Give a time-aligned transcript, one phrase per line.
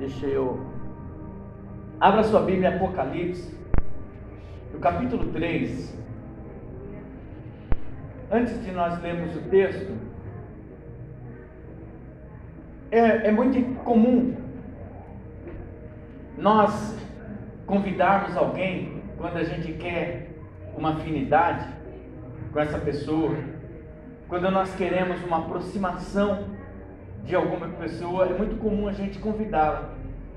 [0.00, 0.58] Deixa eu.
[2.00, 3.54] Abra sua Bíblia em Apocalipse,
[4.72, 5.94] no capítulo 3.
[8.32, 9.92] Antes de nós lermos o texto,
[12.90, 14.34] é, é muito comum
[16.38, 16.98] nós
[17.66, 20.30] convidarmos alguém quando a gente quer
[20.78, 21.68] uma afinidade
[22.54, 23.36] com essa pessoa,
[24.30, 26.58] quando nós queremos uma aproximação
[27.24, 29.90] de alguma pessoa, é muito comum a gente convidá-la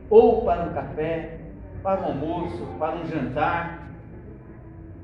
[0.09, 1.39] ou para um café,
[1.81, 3.87] para um almoço, para um jantar,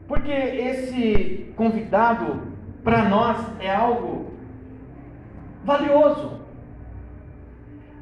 [0.07, 2.53] porque esse convidado
[2.83, 4.33] para nós é algo
[5.63, 6.39] valioso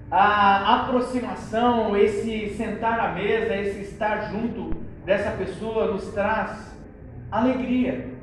[0.09, 4.69] a aproximação, esse sentar à mesa, esse estar junto
[5.05, 6.73] dessa pessoa nos traz
[7.29, 8.16] alegria.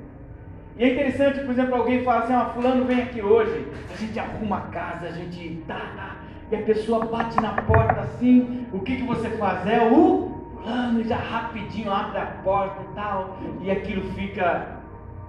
[0.77, 4.19] E é interessante, por exemplo, alguém fala assim, ó, fulano vem aqui hoje, a gente
[4.19, 6.17] arruma a casa, a gente tá, tá,
[6.51, 9.65] e a pessoa bate na porta assim, o que, que você faz?
[9.69, 14.81] É o fulano já rapidinho abre a porta e tal, e aquilo fica,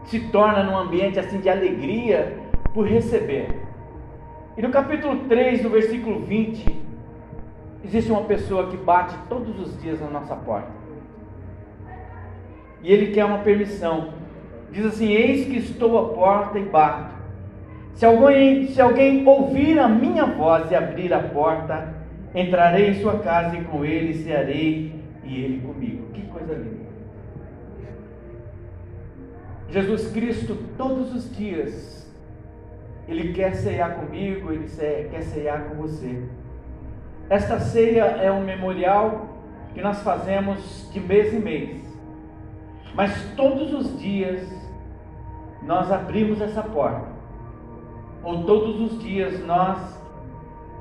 [0.06, 2.40] se torna num ambiente assim de alegria
[2.74, 3.62] por receber.
[4.58, 6.84] E no capítulo 3, no versículo 20,
[7.84, 10.72] existe uma pessoa que bate todos os dias na nossa porta.
[12.82, 14.25] E ele quer uma permissão.
[14.72, 17.16] Diz assim: Eis que estou à porta e bato.
[17.94, 21.94] Se alguém, se alguém ouvir a minha voz e abrir a porta,
[22.34, 26.08] entrarei em sua casa e com ele cearei e ele comigo.
[26.14, 26.86] Que coisa linda.
[29.70, 31.96] Jesus Cristo, todos os dias,
[33.08, 34.68] ele quer ceiar comigo, Ele
[35.10, 36.24] quer ceiar com você.
[37.30, 39.28] Esta ceia é um memorial
[39.74, 41.85] que nós fazemos de mês em mês.
[42.96, 44.48] Mas todos os dias
[45.62, 47.08] nós abrimos essa porta.
[48.24, 49.78] Ou todos os dias nós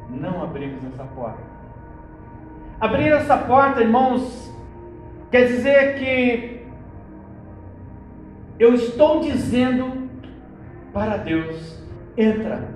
[0.08, 1.42] não abrimos essa porta.
[2.80, 4.54] Abrir essa porta, irmãos,
[5.30, 6.66] quer dizer que
[8.58, 10.08] eu estou dizendo
[10.92, 11.82] para Deus
[12.16, 12.68] entra,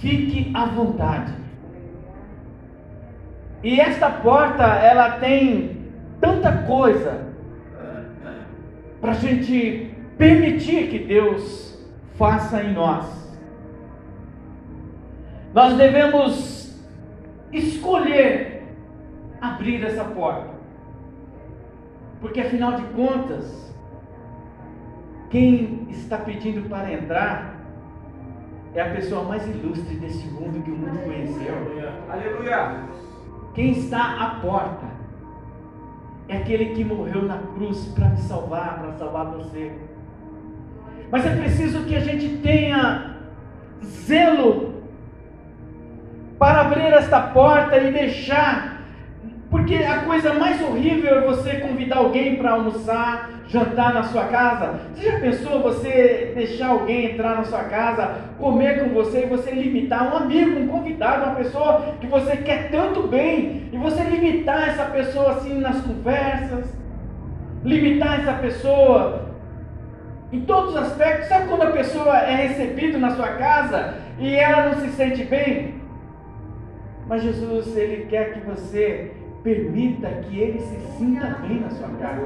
[0.00, 1.32] fique à vontade.
[3.62, 5.84] E esta porta, ela tem
[6.20, 7.25] tanta coisa
[9.06, 11.78] para a gente permitir que Deus
[12.18, 13.06] faça em nós.
[15.54, 16.76] Nós devemos
[17.52, 18.64] escolher
[19.40, 20.50] abrir essa porta,
[22.20, 23.72] porque afinal de contas,
[25.30, 27.60] quem está pedindo para entrar
[28.74, 31.54] é a pessoa mais ilustre desse mundo que o mundo conheceu.
[32.10, 32.82] Aleluia!
[33.54, 34.95] Quem está à porta
[36.28, 39.72] é aquele que morreu na cruz para me salvar, para salvar você.
[41.10, 43.16] Mas é preciso que a gente tenha
[43.84, 44.82] zelo
[46.38, 48.82] para abrir esta porta e deixar,
[49.50, 54.80] porque a coisa mais horrível é você convidar alguém para almoçar, jantar na sua casa?
[54.94, 59.50] Você já pensou você deixar alguém entrar na sua casa, comer com você e você
[59.50, 64.68] limitar um amigo, um convidado, uma pessoa que você quer tanto bem e você limitar
[64.68, 66.66] essa pessoa assim nas conversas,
[67.64, 69.26] limitar essa pessoa
[70.32, 71.28] em todos os aspectos.
[71.28, 75.76] Sabe quando a pessoa é recebida na sua casa e ela não se sente bem?
[77.08, 79.12] Mas Jesus, ele quer que você
[79.46, 82.20] permita que ele se sinta bem na sua casa.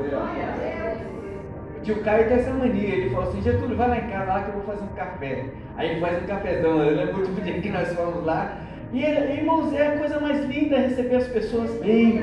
[1.82, 4.48] Tio Caio tem essa mania, ele falou assim, Getúlio, vai lá em casa lá que
[4.48, 5.44] eu vou fazer um café.
[5.76, 8.58] Aí ele faz um cafezão, eu lembro muito dia que nós fomos lá.
[8.90, 12.22] E irmãos, é a coisa mais linda receber as pessoas bem.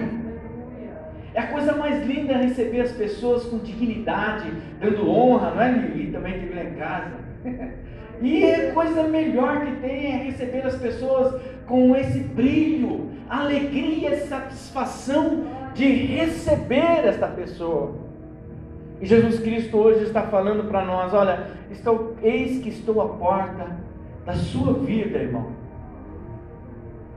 [1.36, 6.12] É a coisa mais linda receber as pessoas com dignidade, dando honra, não é, Lili?
[6.12, 7.12] Também teve lá em casa.
[8.22, 15.46] E a coisa melhor que tem é receber as pessoas com esse brilho, alegria satisfação
[15.74, 17.96] de receber esta pessoa.
[19.00, 23.78] E Jesus Cristo hoje está falando para nós: olha, estou, eis que estou à porta
[24.26, 25.52] da sua vida, irmão.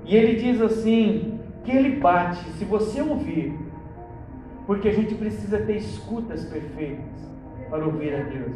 [0.05, 3.55] E ele diz assim: que ele bate, se você ouvir,
[4.67, 7.31] porque a gente precisa ter escutas perfeitas
[7.69, 8.53] para ouvir a Deus.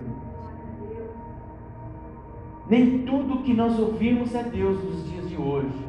[2.68, 5.86] Nem tudo que nós ouvimos é Deus nos dias de hoje,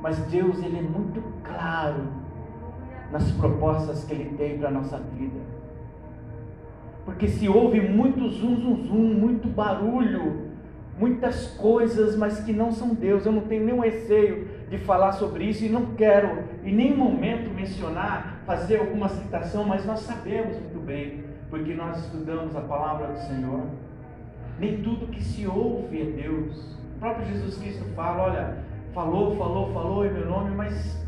[0.00, 2.22] mas Deus ele é muito claro
[3.12, 5.38] nas propostas que Ele tem para a nossa vida.
[7.04, 10.50] Porque se ouve muito zum, zum, zum, muito barulho,
[10.98, 13.26] muitas coisas, mas que não são Deus.
[13.26, 17.52] Eu não tenho nenhum receio de falar sobre isso e não quero em nenhum momento
[17.52, 23.18] mencionar, fazer alguma citação, mas nós sabemos muito bem, porque nós estudamos a palavra do
[23.18, 23.66] Senhor.
[24.58, 26.76] Nem tudo que se ouve é Deus.
[26.96, 28.58] O próprio Jesus Cristo fala: olha,
[28.94, 31.02] falou, falou, falou em meu nome, mas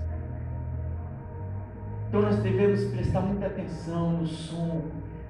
[2.09, 4.83] Então nós devemos prestar muita atenção no som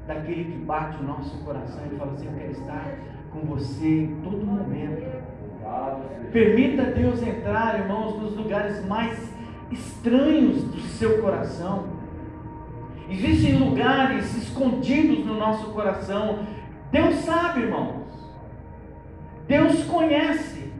[0.06, 2.98] daquele que bate o nosso coração e fala assim: Eu quero estar
[3.32, 5.24] com você em todo momento.
[6.30, 9.32] Permita Deus entrar, irmãos, nos lugares mais
[9.70, 11.86] estranhos do seu coração.
[13.08, 16.40] Existem lugares escondidos no nosso coração.
[16.90, 18.03] Deus sabe, irmãos.
[19.46, 20.72] Deus conhece.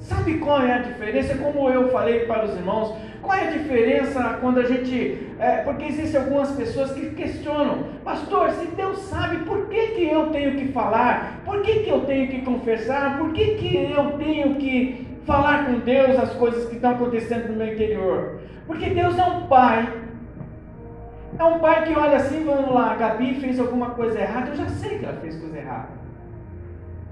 [0.00, 1.36] Sabe qual é a diferença?
[1.36, 5.18] Como eu falei para os irmãos, qual é a diferença quando a gente.
[5.38, 10.26] É, porque existem algumas pessoas que questionam, pastor, se Deus sabe, por que, que eu
[10.30, 11.40] tenho que falar?
[11.44, 13.18] Por que, que eu tenho que confessar?
[13.18, 17.56] Por que, que eu tenho que falar com Deus as coisas que estão acontecendo no
[17.56, 18.40] meu interior?
[18.66, 19.88] Porque Deus é um pai.
[21.38, 24.56] É um pai que olha assim, vamos lá, a Gabi fez alguma coisa errada, eu
[24.56, 26.03] já sei que ela fez coisa errada.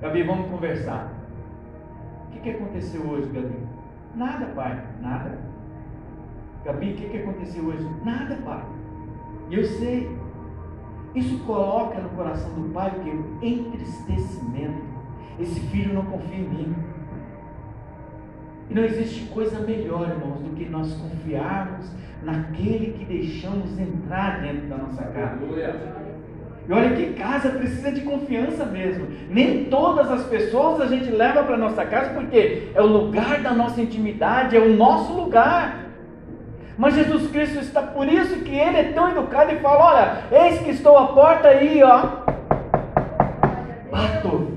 [0.02, 1.12] Gabi, vamos conversar.
[2.26, 3.54] O que, que aconteceu hoje, Gabi?
[4.16, 5.38] Nada, pai, nada.
[6.64, 7.88] Gabi, o que, que aconteceu hoje?
[8.04, 8.64] Nada, pai.
[9.48, 10.10] Eu sei.
[11.14, 13.46] Isso coloca no coração do pai o que?
[13.46, 14.82] Entristecimento.
[15.38, 16.74] Esse filho não confia em mim.
[18.70, 21.94] E não existe coisa melhor, irmãos, do que nós confiarmos
[22.24, 25.38] naquele que deixamos entrar dentro da nossa casa.
[26.68, 29.08] E olha que casa precisa de confiança mesmo.
[29.28, 33.52] Nem todas as pessoas a gente leva para nossa casa porque é o lugar da
[33.52, 35.82] nossa intimidade, é o nosso lugar.
[36.78, 40.60] Mas Jesus Cristo está por isso que ele é tão educado e fala: Olha, eis
[40.60, 42.22] que estou à porta aí, ó.
[43.90, 44.52] Bato.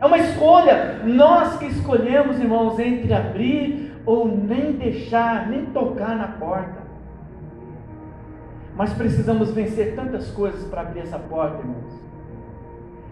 [0.00, 1.00] É uma escolha.
[1.04, 6.81] Nós que escolhemos, irmãos, entre abrir ou nem deixar, nem tocar na porta.
[8.74, 12.02] Mas precisamos vencer tantas coisas para abrir essa porta, irmãos.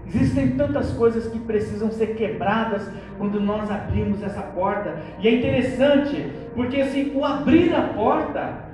[0.07, 4.97] Existem tantas coisas que precisam ser quebradas quando nós abrimos essa porta.
[5.21, 8.71] E é interessante, porque assim, o abrir a porta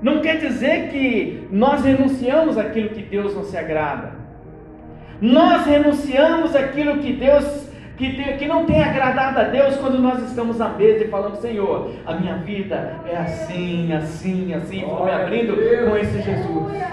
[0.00, 4.12] não quer dizer que nós renunciamos àquilo que Deus não se agrada.
[5.20, 7.67] Nós renunciamos àquilo que Deus
[7.98, 11.90] que, que não tem agradado a Deus quando nós estamos à mesa e falamos, Senhor,
[12.06, 16.88] a minha vida é assim, assim, assim, vou me abrindo com esse Jesus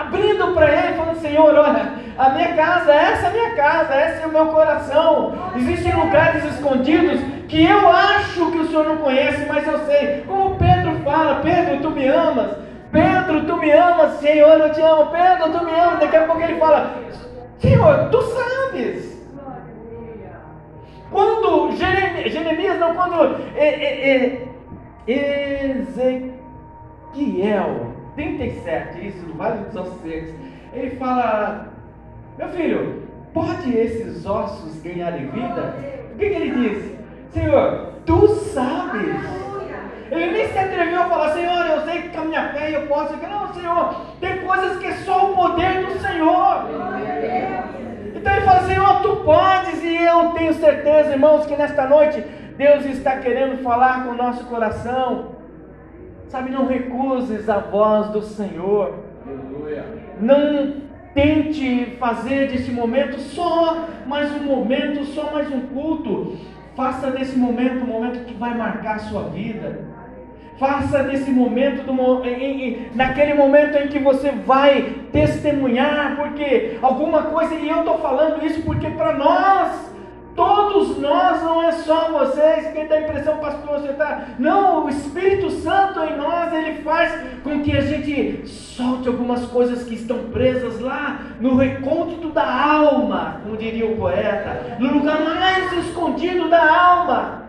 [0.00, 4.22] abrindo para Ele, falando: Senhor, olha, a minha casa, essa é a minha casa, esse
[4.22, 5.34] é o meu coração.
[5.56, 10.24] Existem lugares escondidos que eu acho que o Senhor não conhece, mas eu sei.
[10.26, 12.56] Como Pedro fala: Pedro, tu me amas.
[12.90, 15.10] Pedro, tu me amas, Senhor, eu te amo.
[15.10, 16.00] Pedro, tu me amas.
[16.00, 16.90] Daqui a pouco ele fala:
[17.58, 19.09] Senhor, tu sabes.
[21.10, 24.46] Quando Jeremias, não, quando é, é,
[25.06, 25.76] é,
[27.12, 30.34] Ezequiel 37, isso, no Vale dos Ossos Secos,
[30.72, 31.68] ele fala:
[32.38, 33.02] Meu filho,
[33.34, 35.74] pode esses ossos ganharem vida?
[36.12, 36.98] O que, que ele diz?
[37.32, 39.40] Senhor, tu sabes.
[40.10, 42.86] Ele nem se atreveu a falar, Senhor, eu sei que com a minha fé eu
[42.88, 43.16] posso.
[43.16, 46.64] Não, Senhor, tem coisas que só o poder do Senhor.
[48.14, 52.24] Então ele fala, Senhor, tu podes, e eu tenho certeza, irmãos, que nesta noite
[52.56, 55.36] Deus está querendo falar com o nosso coração.
[56.28, 58.94] Sabe, não recuses a voz do Senhor.
[59.26, 59.84] Aleluia.
[60.18, 60.76] Não
[61.12, 66.38] tente fazer desse momento só mais um momento, só mais um culto.
[66.74, 69.90] Faça desse momento um momento que vai marcar a sua vida.
[70.56, 77.24] Faça desse momento, do, em, em, naquele momento em que você vai testemunhar, porque alguma
[77.24, 79.89] coisa, e eu estou falando isso porque para nós
[80.40, 84.24] Todos nós, não é só vocês, quem dá a impressão, pastor, você está.
[84.38, 87.12] Não, o Espírito Santo em nós, ele faz
[87.44, 93.42] com que a gente solte algumas coisas que estão presas lá no recôndito da alma,
[93.42, 97.42] como diria o poeta, no lugar mais escondido da alma.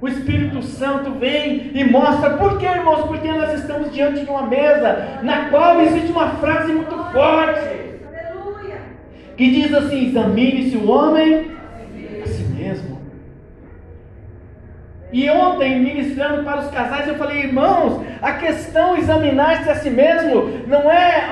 [0.00, 4.42] O Espírito Santo vem e mostra por que, irmãos, porque nós estamos diante de uma
[4.42, 7.86] mesa na qual existe uma frase muito forte
[9.36, 11.55] que diz assim: examine-se o homem
[15.16, 20.60] E ontem, ministrando para os casais, eu falei, irmãos, a questão examinar-se a si mesmo
[20.66, 21.26] não é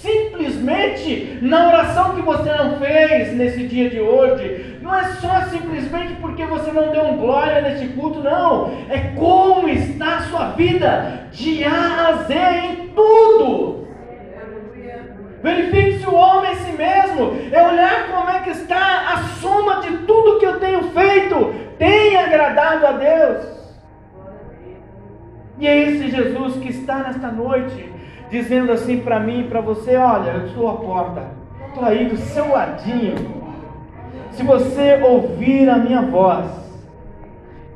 [0.00, 6.14] simplesmente na oração que você não fez nesse dia de hoje, não é só simplesmente
[6.22, 11.26] porque você não deu um glória nesse culto, não, é como está a sua vida
[11.32, 13.85] de A a Z em tudo.
[15.46, 19.98] Verifique-se o homem em si mesmo, é olhar como é que está a soma de
[19.98, 23.46] tudo que eu tenho feito, tem agradado a Deus.
[25.56, 27.92] E é esse Jesus que está nesta noite,
[28.28, 31.22] dizendo assim para mim e para você: Olha, eu estou à porta,
[31.68, 33.14] estou aí do seu ladinho.
[34.32, 36.50] Se você ouvir a minha voz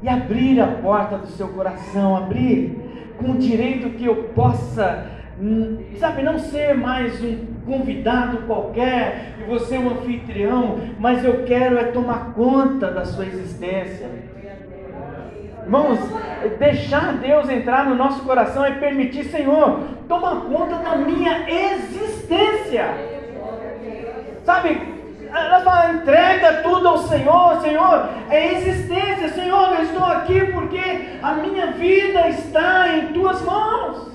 [0.02, 5.06] e abrir a porta do seu coração, abrir com o direito que eu possa,
[5.40, 11.78] hum, sabe, não ser mais um convidado qualquer e você um anfitrião, mas eu quero
[11.78, 14.08] é tomar conta da sua existência.
[15.62, 15.98] Irmãos,
[16.58, 22.86] deixar Deus entrar no nosso coração é permitir, Senhor, toma conta da minha existência.
[24.44, 24.80] Sabe,
[25.32, 30.80] ela fala, entrega tudo ao Senhor, Senhor, é existência, Senhor, eu estou aqui porque
[31.22, 34.10] a minha vida está em tuas mãos.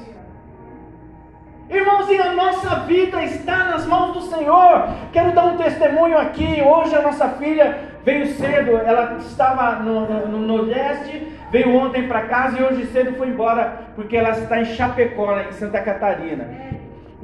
[1.70, 4.88] Irmãos, a nossa vida está nas mãos do Senhor.
[5.12, 6.62] Quero dar um testemunho aqui.
[6.62, 12.28] Hoje a nossa filha veio cedo, ela estava no, no, no Nordeste, veio ontem para
[12.28, 16.48] casa e hoje cedo foi embora, porque ela está em Chapecó, em Santa Catarina.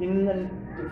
[0.00, 0.06] E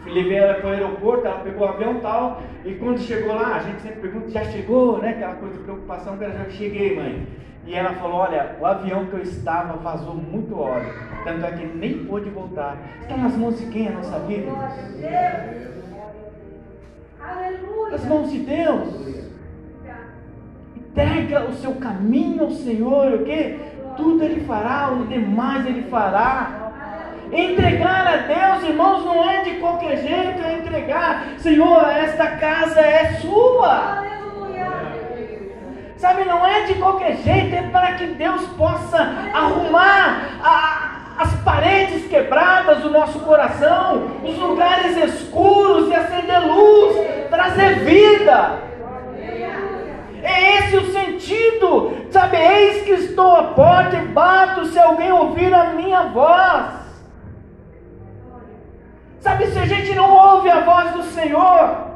[0.07, 3.57] levei ela para o aeroporto, ela pegou o avião e tal, e quando chegou lá,
[3.57, 5.11] a gente sempre pergunta, já chegou, né?
[5.11, 7.27] Aquela coisa de preocupação, que ela já cheguei, mãe.
[7.67, 10.93] E ela falou, olha, o avião que eu estava vazou muito óleo,
[11.25, 12.77] tanto é que nem pôde voltar.
[13.03, 14.51] Está nas mãos de quem a nossa vida?
[17.91, 19.25] Nas mãos de Deus.
[20.77, 23.59] Entrega o seu caminho ao Senhor, o que?
[23.97, 26.60] Tudo Ele fará, o demais Ele fará.
[27.33, 31.27] Entregar a Deus, irmãos, não é de qualquer jeito, é entregar.
[31.39, 34.05] Senhor, esta casa é sua.
[35.97, 38.97] Sabe, não é de qualquer jeito, é para que Deus possa
[39.35, 46.97] arrumar a, as paredes quebradas do nosso coração, os lugares escuros e acender luz,
[47.29, 48.71] trazer vida.
[50.23, 52.39] É esse o sentido, sabe?
[52.39, 56.80] Eis que estou à porta e bato se alguém ouvir a minha voz.
[59.21, 61.91] Sabe, se a gente não ouve a voz do Senhor,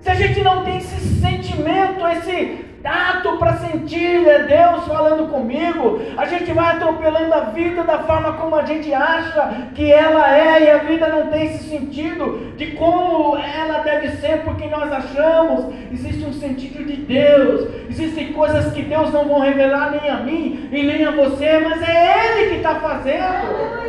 [0.00, 6.02] se a gente não tem esse sentimento, esse tato para sentir é Deus falando comigo,
[6.18, 10.64] a gente vai atropelando a vida da forma como a gente acha que ela é,
[10.64, 15.74] e a vida não tem esse sentido de como ela deve ser, porque nós achamos.
[15.90, 20.68] Existe um sentido de Deus, existem coisas que Deus não vão revelar nem a mim
[20.70, 23.83] e nem a você, mas é Ele que está fazendo.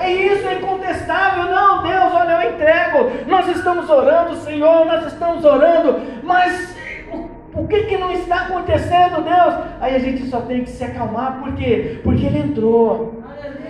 [0.00, 1.44] É isso, é incontestável.
[1.44, 3.10] Não, Deus, olha, eu entrego.
[3.26, 6.74] Nós estamos orando, Senhor, nós estamos orando, mas
[7.54, 9.54] o, que, que não está acontecendo, Deus?
[9.80, 12.00] Aí a gente só tem que se acalmar, por quê?
[12.02, 13.20] Porque Ele entrou.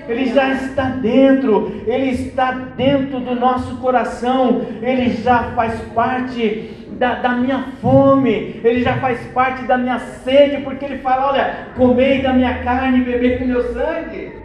[0.08, 7.14] Ele já está dentro, Ele está dentro do nosso coração, Ele já faz parte da,
[7.16, 12.22] da, minha fome, Ele já faz parte da minha sede, porque Ele fala: olha, comei
[12.22, 14.39] da minha carne e beber com meu sangue.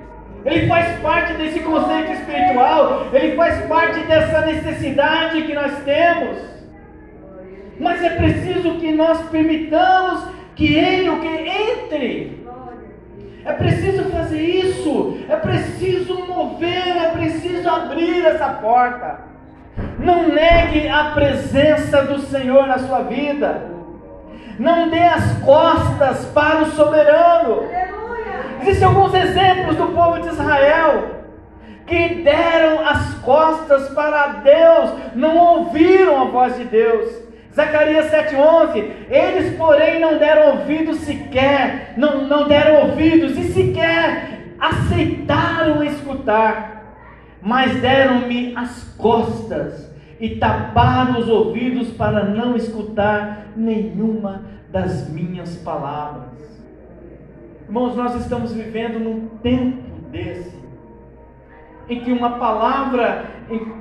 [0.45, 6.37] Ele faz parte desse conceito espiritual, ele faz parte dessa necessidade que nós temos.
[7.79, 10.23] Mas é preciso que nós permitamos
[10.55, 12.45] que ele o que entre.
[13.43, 19.19] É preciso fazer isso, é preciso mover, é preciso abrir essa porta.
[19.99, 23.71] Não negue a presença do Senhor na sua vida.
[24.57, 27.63] Não dê as costas para o soberano.
[28.65, 31.21] Existem alguns exemplos do povo de Israel
[31.85, 37.23] que deram as costas para Deus, não ouviram a voz de Deus.
[37.53, 45.83] Zacarias 7,11: Eles, porém, não deram ouvidos sequer, não, não deram ouvidos e sequer aceitaram
[45.83, 46.95] escutar,
[47.43, 56.54] mas deram-me as costas e taparam os ouvidos para não escutar nenhuma das minhas palavras.
[57.67, 59.81] Irmãos, nós estamos vivendo num tempo
[60.11, 60.55] desse,
[61.89, 63.25] em que uma palavra,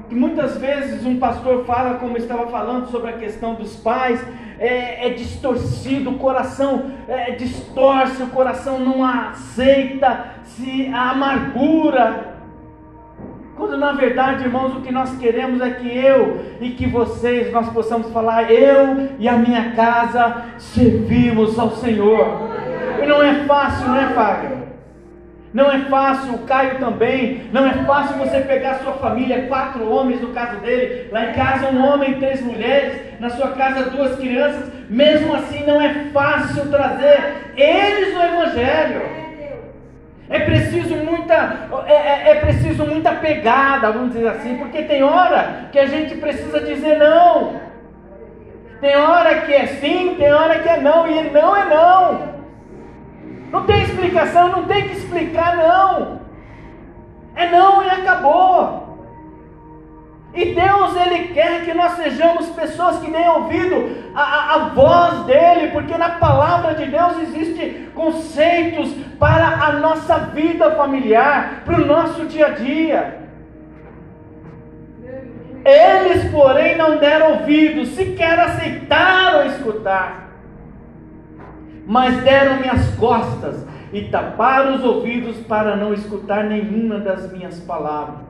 [0.08, 4.24] que muitas vezes um pastor fala, como estava falando sobre a questão dos pais,
[4.58, 12.38] é, é distorcido, o coração é, distorce, o coração não aceita se a amargura.
[13.56, 17.68] Quando na verdade, irmãos, o que nós queremos é que eu e que vocês nós
[17.68, 22.53] possamos falar, eu e a minha casa servimos ao Senhor.
[23.02, 24.64] E não é fácil, não é, Fábio?
[25.54, 27.44] Não é fácil, o Caio também.
[27.52, 31.68] Não é fácil você pegar sua família, quatro homens no caso dele, lá em casa
[31.68, 34.68] um homem três mulheres, na sua casa duas crianças.
[34.90, 39.02] Mesmo assim, não é fácil trazer eles no Evangelho.
[40.28, 45.68] É preciso muita, é, é, é, preciso muita pegada, vamos dizer assim, porque tem hora
[45.70, 47.60] que a gente precisa dizer não.
[48.80, 52.33] Tem hora que é sim, tem hora que é não, e não é não.
[53.54, 56.20] Não tem explicação, não tem que explicar, não.
[57.36, 58.98] É não e acabou.
[60.34, 65.96] E Deus, Ele quer que nós sejamos pessoas que tenham ouvido a, voz dEle, porque
[65.96, 72.46] na palavra de Deus existem conceitos para a nossa vida familiar, para o nosso dia
[72.48, 73.20] a dia.
[75.64, 80.23] Eles, porém, não deram ouvido, sequer aceitaram escutar,
[81.86, 88.24] mas deram-me as costas e taparam os ouvidos para não escutar nenhuma das minhas palavras.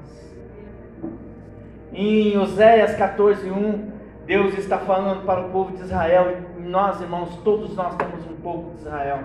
[1.92, 3.92] Em Oséias 14:1,
[4.26, 8.36] Deus está falando para o povo de Israel, e nós, irmãos, todos nós temos um
[8.42, 9.20] pouco de Israel.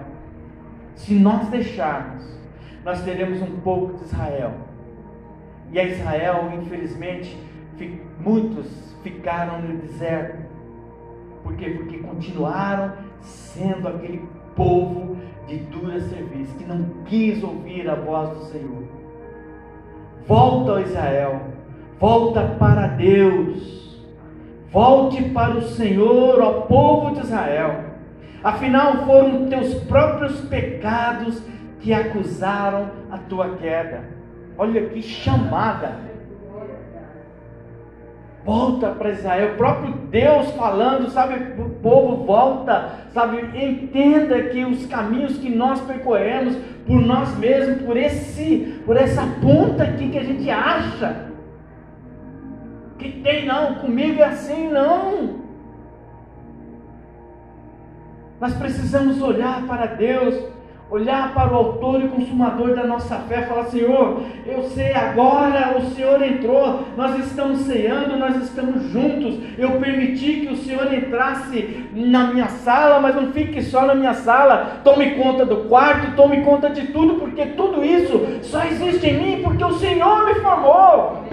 [0.95, 2.23] Se nós deixarmos,
[2.83, 4.53] nós teremos um pouco de Israel.
[5.71, 7.37] E a Israel, infelizmente,
[8.19, 8.67] muitos
[9.01, 10.37] ficaram no deserto.
[11.43, 11.69] Por quê?
[11.69, 14.21] Porque continuaram sendo aquele
[14.55, 18.83] povo de dura serviço, que não quis ouvir a voz do Senhor.
[20.27, 21.49] Volta ao Israel
[21.99, 23.99] Volta para Deus.
[24.71, 27.83] Volte para o Senhor, ó povo de Israel.
[28.41, 31.43] Afinal, foram teus próprios pecados
[31.81, 34.05] que acusaram a tua queda.
[34.57, 36.08] Olha que chamada.
[38.49, 41.35] Volta para Israel, o próprio Deus falando, sabe?
[41.61, 43.37] O povo volta, sabe?
[43.53, 46.55] Entenda que os caminhos que nós percorremos
[46.87, 51.27] por nós mesmos, por esse, por essa ponta aqui que a gente acha,
[52.97, 55.41] que tem não, comigo é assim, não.
[58.41, 60.33] Nós precisamos olhar para Deus,
[60.89, 65.89] olhar para o autor e consumador da nossa fé, falar: Senhor, eu sei agora, o
[65.91, 69.35] Senhor entrou, nós estamos ceando, nós estamos juntos.
[69.57, 74.13] Eu permiti que o Senhor entrasse na minha sala, mas não fique só na minha
[74.13, 74.81] sala.
[74.83, 79.43] Tome conta do quarto, tome conta de tudo, porque tudo isso só existe em mim
[79.43, 81.23] porque o Senhor me formou.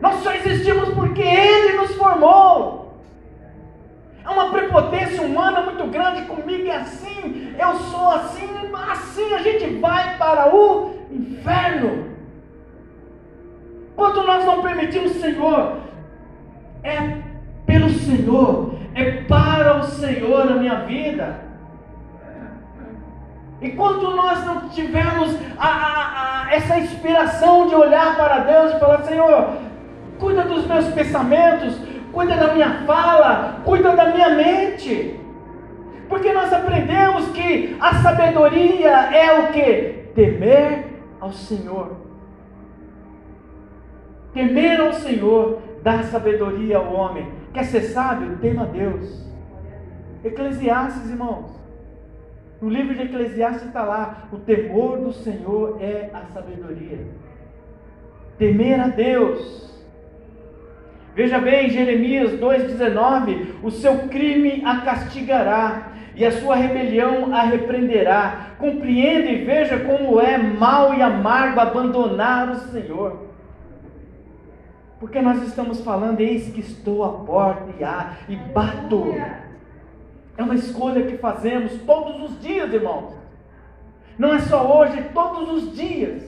[0.00, 2.89] Nós só existimos porque Ele nos formou.
[4.24, 8.48] É uma prepotência humana muito grande comigo, é assim, eu sou assim,
[8.90, 12.10] assim a gente vai para o inferno.
[13.96, 15.78] Quando nós não permitimos, Senhor,
[16.82, 17.18] é
[17.66, 21.50] pelo Senhor, é para o Senhor a minha vida.
[23.60, 28.80] E quando nós não tivermos a, a, a, essa inspiração de olhar para Deus e
[28.80, 29.50] falar, Senhor,
[30.18, 31.76] cuida dos meus pensamentos,
[32.12, 35.18] cuida da minha fala, cuida da minha mente.
[36.08, 40.10] Porque nós aprendemos que a sabedoria é o que?
[40.14, 40.86] Temer
[41.20, 41.96] ao Senhor.
[44.32, 47.28] Temer ao Senhor dá sabedoria ao homem.
[47.52, 48.38] Quer ser sábio?
[48.38, 49.28] Tema a Deus.
[50.24, 51.58] Eclesiastes, irmãos.
[52.60, 57.06] No livro de Eclesiastes está lá: o temor do Senhor é a sabedoria.
[58.36, 59.79] Temer a Deus
[61.20, 68.54] Veja bem, Jeremias 2,19: o seu crime a castigará, e a sua rebelião a repreenderá.
[68.58, 73.26] Compreenda e veja como é mal e amargo abandonar o Senhor.
[74.98, 79.14] Porque nós estamos falando, eis que estou à porta e, há, e bato.
[80.38, 83.12] É uma escolha que fazemos todos os dias, irmãos.
[84.18, 86.22] Não é só hoje, todos os dias.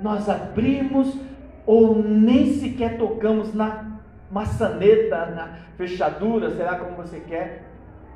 [0.00, 1.26] Nós abrimos
[1.68, 3.84] ou nem sequer tocamos na
[4.30, 7.64] maçaneta, na fechadura, sei lá como você quer,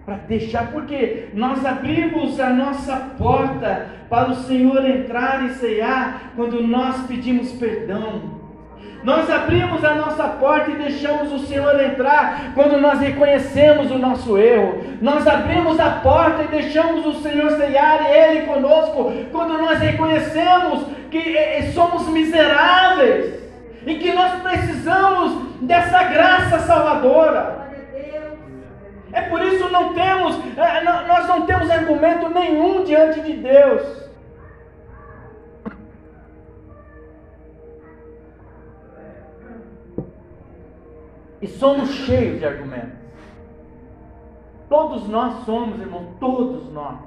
[0.06, 6.66] para deixar, porque nós abrimos a nossa porta para o Senhor entrar e ceiar quando
[6.66, 8.40] nós pedimos perdão.
[9.04, 14.38] Nós abrimos a nossa porta e deixamos o Senhor entrar quando nós reconhecemos o nosso
[14.38, 14.82] erro.
[15.02, 20.86] Nós abrimos a porta e deixamos o Senhor ceiar e Ele conosco quando nós reconhecemos
[21.10, 23.41] que eh, eh, somos miseráveis
[23.86, 27.62] e que nós precisamos dessa graça salvadora.
[29.12, 34.10] É por isso não temos, é, nós não temos argumento nenhum diante de Deus.
[41.42, 43.02] E somos cheios de argumentos.
[44.68, 46.98] Todos nós somos, irmão, todos nós.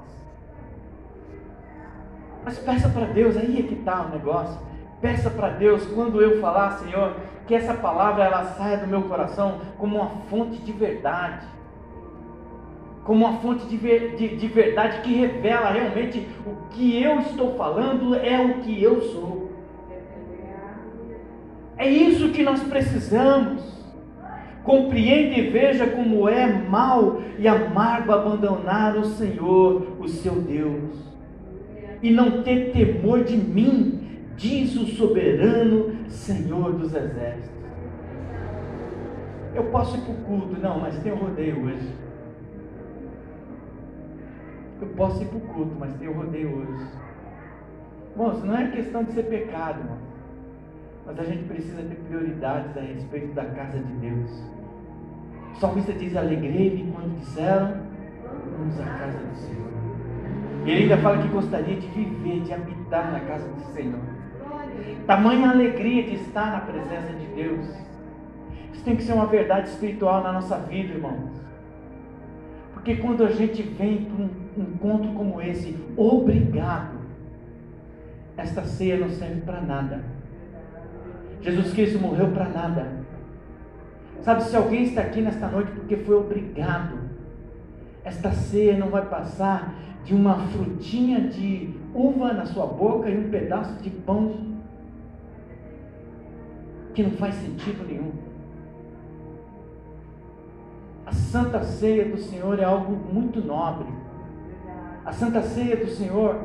[2.44, 4.60] Mas peça para Deus, aí é que está o negócio.
[5.00, 9.60] Peça para Deus, quando eu falar, Senhor, que essa palavra ela saia do meu coração
[9.78, 11.46] como uma fonte de verdade.
[13.04, 17.54] Como uma fonte de, ver, de, de verdade que revela realmente o que eu estou
[17.56, 19.50] falando é o que eu sou.
[21.76, 23.76] É isso que nós precisamos.
[24.64, 30.96] Compreenda e veja como é mal e amargo abandonar o Senhor, o seu Deus,
[32.02, 34.05] e não ter temor de mim,
[34.36, 37.56] diz o soberano Senhor dos exércitos.
[39.54, 41.94] Eu posso ir para o culto, não, mas tem o rodeio hoje.
[44.80, 46.86] Eu posso ir para o culto, mas tem o rodeio hoje.
[48.12, 50.06] Irmãos, não é questão de ser pecado, irmãos.
[51.06, 54.30] Mas a gente precisa ter prioridades a respeito da casa de Deus.
[55.54, 57.80] O salmista diz: Alegrei-me quando disseram,
[58.58, 59.66] vamos à casa do Senhor.
[60.66, 64.15] Ele ainda fala que gostaria de viver, de habitar na casa do Senhor.
[65.06, 67.86] Tamanha alegria de estar na presença de Deus
[68.86, 71.32] tem que ser uma verdade espiritual na nossa vida, irmãos.
[72.72, 76.94] Porque quando a gente vem para um encontro como esse, obrigado,
[78.36, 80.04] esta ceia não serve para nada.
[81.42, 82.92] Jesus Cristo morreu para nada.
[84.22, 86.96] Sabe, se alguém está aqui nesta noite porque foi obrigado,
[88.04, 93.30] esta ceia não vai passar de uma frutinha de uva na sua boca e um
[93.30, 94.55] pedaço de pão
[96.96, 98.10] que não faz sentido nenhum.
[101.04, 103.86] A Santa Ceia do Senhor é algo muito nobre.
[105.04, 106.40] A Santa Ceia do Senhor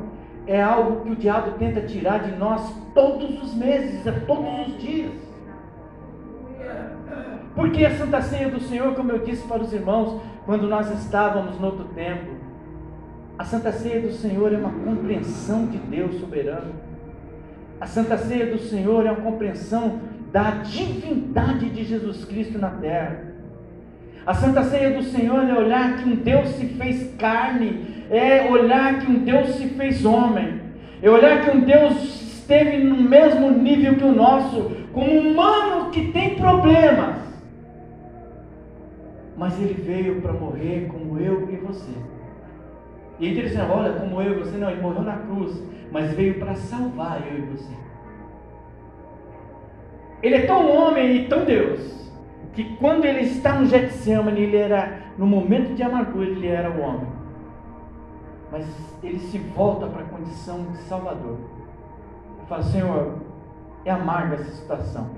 [0.46, 4.78] é algo que o diabo tenta tirar de nós todos os meses, é todos os
[4.78, 5.12] dias.
[7.54, 11.58] Porque a Santa Ceia do Senhor, como eu disse para os irmãos, quando nós estávamos
[11.58, 12.30] no outro tempo,
[13.38, 16.74] a Santa Ceia do Senhor é uma compreensão de Deus soberano.
[17.80, 23.32] A Santa Ceia do Senhor é uma compreensão da divindade de Jesus Cristo na terra.
[24.26, 29.00] A Santa Ceia do Senhor é olhar que um Deus se fez carne, é olhar
[29.00, 30.60] que um Deus se fez homem,
[31.02, 32.02] é olhar que um Deus
[32.38, 37.16] esteve no mesmo nível que o nosso, como um humano que tem problemas,
[39.36, 41.92] mas ele veio para morrer como eu e você.
[43.18, 46.38] E é interessante, olha, como eu e você, não, ele morreu na cruz, mas veio
[46.38, 47.91] para salvar eu e você.
[50.22, 51.92] Ele é tão homem e tão Deus
[52.54, 56.80] que quando ele está no Getsemane, ele era, no momento de amargura, ele era o
[56.80, 57.08] homem.
[58.50, 58.66] Mas
[59.02, 61.38] ele se volta para a condição de Salvador.
[62.36, 63.18] Ele fala, Senhor,
[63.84, 65.10] é amarga essa situação.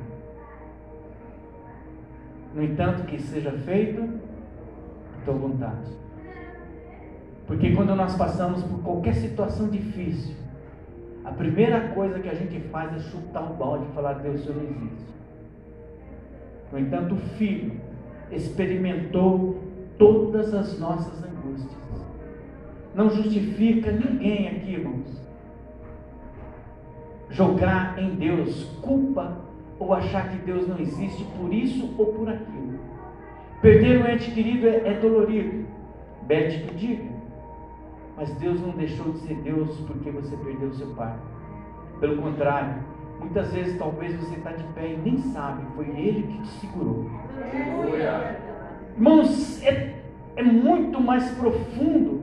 [2.55, 4.21] No entanto, que seja feito
[5.21, 5.93] a tua vontade.
[7.47, 10.37] Porque quando nós passamos por qualquer situação difícil,
[11.25, 14.57] a primeira coisa que a gente faz é chutar o balde e falar, Deus, Senhor
[14.57, 15.15] não existe.
[16.71, 17.81] No entanto, o Filho
[18.31, 19.63] experimentou
[19.97, 21.73] todas as nossas angústias.
[22.95, 25.25] Não justifica ninguém aqui, irmãos,
[27.31, 29.37] jogar em Deus culpa
[29.79, 32.79] ou achar que Deus não existe por isso ou por aquilo.
[33.61, 35.67] Perder um ente querido é, é dolorido,
[36.27, 37.14] Bete que diga.
[38.17, 41.17] Mas Deus não deixou de ser Deus porque você perdeu seu pai.
[42.01, 42.83] Pelo contrário,
[43.25, 47.11] Muitas vezes, talvez você está de pé e nem sabe, foi Ele que te segurou.
[48.97, 49.95] Irmãos, é,
[50.37, 52.23] é muito mais profundo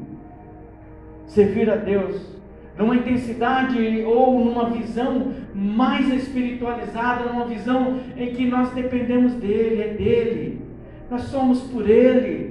[1.25, 2.39] servir a Deus
[2.77, 9.93] numa intensidade ou numa visão mais espiritualizada, numa visão em que nós dependemos dele, é
[9.93, 10.61] dele,
[11.09, 12.50] nós somos por ele.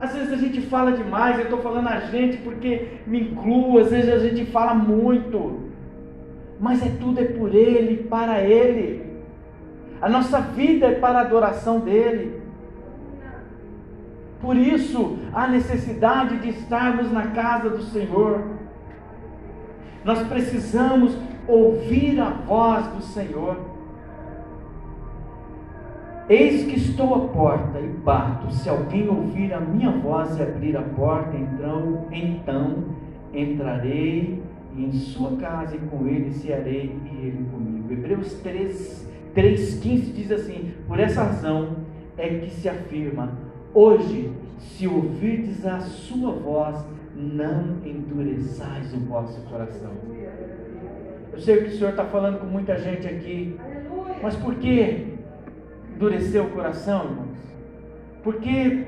[0.00, 3.90] Às vezes a gente fala demais, eu estou falando a gente porque me incluo, às
[3.90, 5.70] vezes a gente fala muito
[6.60, 9.02] mas é tudo é por Ele, para Ele.
[10.00, 12.38] A nossa vida é para a adoração dEle.
[14.42, 18.42] Por isso, a necessidade de estarmos na casa do Senhor.
[20.04, 21.16] Nós precisamos
[21.48, 23.69] ouvir a voz do Senhor.
[26.30, 28.54] Eis que estou à porta e bato.
[28.54, 32.84] Se alguém ouvir a minha voz e abrir a porta, então, então
[33.34, 34.40] entrarei
[34.76, 37.92] em sua casa e com ele cearei e ele comigo.
[37.92, 41.78] Hebreus 3, 3,15 diz assim: Por essa razão
[42.16, 43.32] é que se afirma:
[43.74, 46.76] Hoje, se ouvirdes a sua voz,
[47.16, 49.90] não endureçais o vosso coração.
[51.32, 53.58] Eu sei que o Senhor está falando com muita gente aqui,
[54.22, 55.09] mas por que
[56.00, 57.38] endurecer o coração, irmãos?
[58.24, 58.86] Por que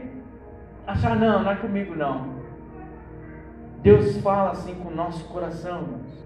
[0.87, 2.41] achar, não, não é comigo não?
[3.83, 6.23] Deus fala assim com o nosso coração, irmãos.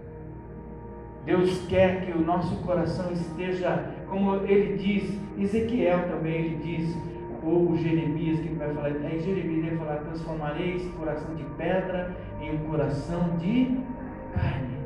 [1.24, 6.96] Deus quer que o nosso coração esteja, como ele diz, Ezequiel também, ele diz,
[7.42, 12.16] ou Jeremias, que ele vai falar, em Jeremias vai falar, transformarei esse coração de pedra
[12.40, 13.76] em um coração de
[14.32, 14.76] carne.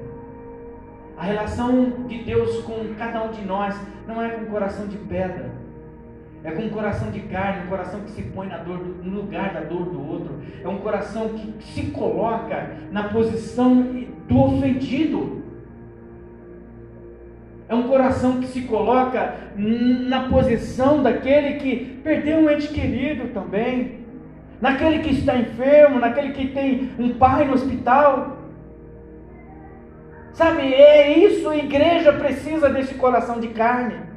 [1.18, 5.59] A relação de Deus com cada um de nós não é com coração de pedra.
[6.42, 9.52] É com um coração de carne, um coração que se põe na dor, no lugar
[9.52, 10.40] da dor do outro.
[10.62, 13.82] É um coração que se coloca na posição
[14.26, 15.42] do ofendido.
[17.68, 24.00] É um coração que se coloca na posição daquele que perdeu um ente querido também,
[24.60, 28.38] naquele que está enfermo, naquele que tem um pai no hospital.
[30.32, 34.09] Sabe, é isso, a igreja precisa desse coração de carne.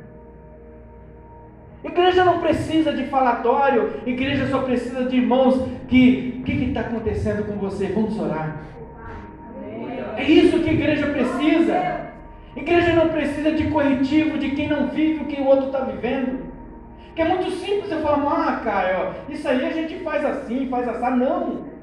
[1.83, 7.45] Igreja não precisa de falatório, igreja só precisa de irmãos que, o que está acontecendo
[7.45, 7.87] com você?
[7.87, 8.61] Vamos orar.
[10.15, 12.13] É isso que a igreja precisa.
[12.55, 16.53] Igreja não precisa de corretivo de quem não vive o que o outro está vivendo.
[17.15, 20.87] Que é muito simples eu falar, ah, Caio, isso aí a gente faz assim, faz
[20.87, 21.17] assim.
[21.17, 21.73] Não.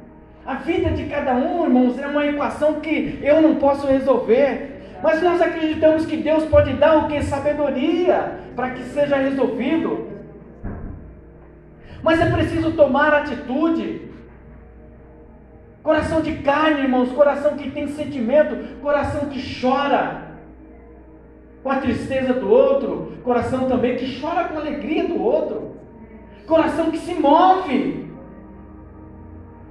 [0.47, 4.70] A vida de cada um, irmãos, é uma equação que eu não posso resolver.
[5.03, 7.23] Mas nós acreditamos que Deus pode dar o que?
[7.23, 10.09] Sabedoria para que seja resolvido.
[12.03, 14.11] Mas é preciso tomar atitude.
[15.83, 20.31] Coração de carne, irmãos, coração que tem sentimento, coração que chora
[21.63, 25.77] com a tristeza do outro, coração também que chora com a alegria do outro,
[26.47, 28.11] coração que se move,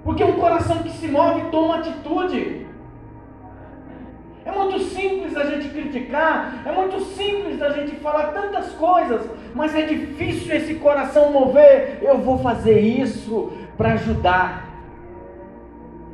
[0.04, 2.69] porque um coração que se move toma atitude.
[4.46, 9.76] É muito simples a gente criticar, é muito simples a gente falar tantas coisas, mas
[9.76, 12.00] é difícil esse coração mover.
[12.02, 14.70] Eu vou fazer isso para ajudar.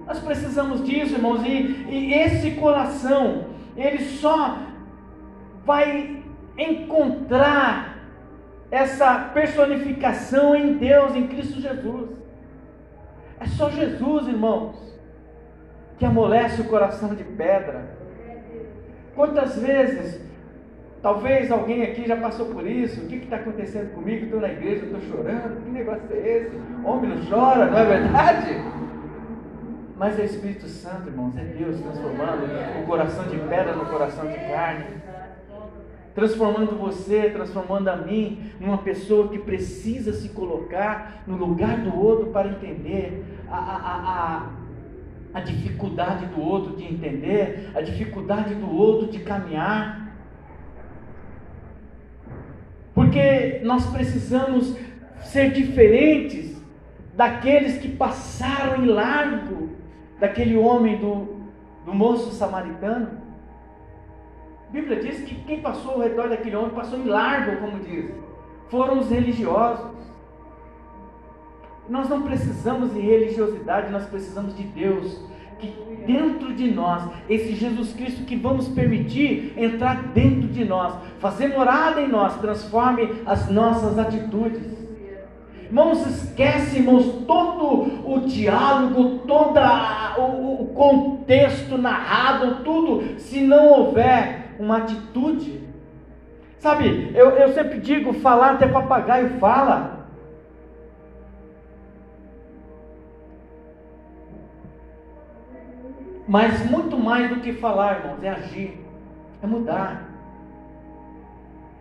[0.07, 4.57] Nós precisamos disso, irmãos, e, e esse coração, ele só
[5.65, 6.23] vai
[6.57, 7.95] encontrar
[8.69, 12.09] essa personificação em Deus, em Cristo Jesus.
[13.39, 14.75] É só Jesus, irmãos,
[15.97, 17.94] que amolece o coração de pedra.
[19.15, 20.21] Quantas vezes,
[21.01, 24.25] talvez alguém aqui já passou por isso, o que está acontecendo comigo?
[24.25, 26.51] Estou na igreja, estou chorando, que negócio é esse?
[26.83, 28.61] Homem não chora, não é verdade?
[29.97, 32.45] Mas é Espírito Santo, irmãos, é Deus transformando
[32.81, 35.05] o coração de pedra no coração de carne
[36.15, 42.27] transformando você, transformando a mim numa pessoa que precisa se colocar no lugar do outro
[42.27, 44.49] para entender a, a, a, a
[45.39, 50.15] dificuldade do outro de entender, a dificuldade do outro de caminhar.
[52.93, 54.75] Porque nós precisamos
[55.23, 56.55] ser diferentes
[57.13, 59.69] daqueles que passaram em largo
[60.19, 61.41] daquele homem do,
[61.85, 63.09] do moço samaritano.
[64.69, 68.11] A Bíblia diz que quem passou ao redor daquele homem passou em largo, como diz.
[68.69, 69.93] Foram os religiosos.
[71.89, 75.19] Nós não precisamos de religiosidade, nós precisamos de Deus.
[75.59, 75.73] Que
[76.05, 82.01] dentro de nós, esse Jesus Cristo que vamos permitir entrar dentro de nós, fazer morada
[82.01, 84.75] em nós, transforme as nossas atitudes.
[85.63, 89.59] Irmãos, esquece, irmãos, todo o diálogo, todo
[90.17, 95.63] o contexto narrado, tudo, se não houver uma atitude.
[96.59, 99.94] Sabe, eu, eu sempre digo: falar até papagaio fala.
[106.27, 108.79] Mas muito mais do que falar, irmãos, é agir,
[109.41, 110.09] é mudar.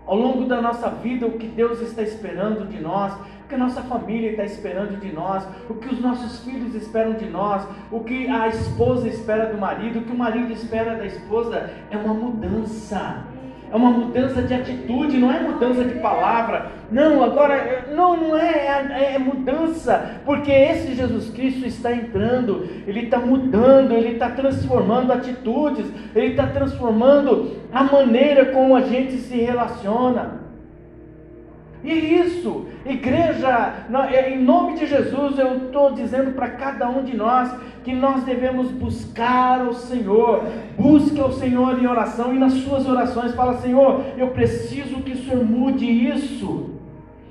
[0.07, 3.59] Ao longo da nossa vida, o que Deus está esperando de nós, o que a
[3.59, 8.01] nossa família está esperando de nós, o que os nossos filhos esperam de nós, o
[8.01, 12.13] que a esposa espera do marido, o que o marido espera da esposa, é uma
[12.13, 13.25] mudança.
[13.75, 16.71] É uma mudança de atitude, não é mudança de palavra.
[16.93, 23.01] Não, agora, não, não é, é, é mudança, porque esse Jesus Cristo está entrando, ele
[23.01, 29.39] está mudando, ele está transformando atitudes, ele está transformando a maneira como a gente se
[29.39, 30.44] relaciona.
[31.85, 37.05] E é isso, igreja, é, em nome de Jesus, eu estou dizendo para cada um
[37.05, 40.45] de nós que nós devemos buscar o Senhor.
[40.79, 45.25] Busque o Senhor em oração e nas suas orações fala: Senhor, eu preciso que o
[45.25, 46.71] Senhor mude isso.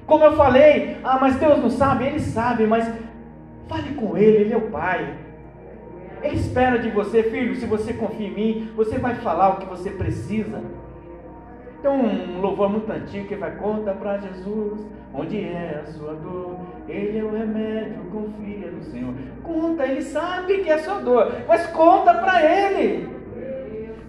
[0.06, 2.88] Como eu falei, ah, mas Deus não sabe, Ele sabe, mas
[3.68, 5.16] fale com Ele, Ele é o Pai.
[6.22, 9.66] Ele espera de você, filho, se você confia em mim, você vai falar o que
[9.66, 10.62] você precisa.
[11.84, 16.56] Tem um louvor muito antigo que vai conta para Jesus onde é a sua dor.
[16.88, 19.13] Ele é o remédio, confia no Senhor.
[19.43, 23.10] Conta, ele sabe que é a sua dor, mas conta para ele.